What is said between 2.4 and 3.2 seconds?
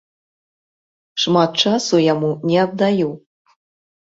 не аддаю.